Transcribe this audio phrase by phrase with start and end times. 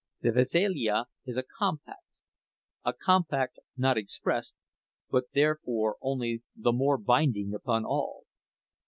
[0.21, 2.01] The veselija is a compact,
[2.83, 4.55] a compact not expressed,
[5.11, 8.23] but therefore only the more binding upon all.